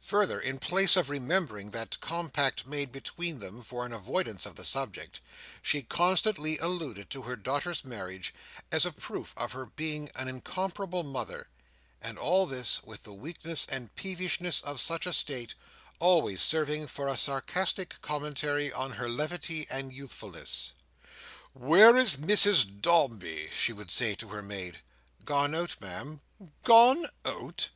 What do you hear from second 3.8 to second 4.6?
an avoidance of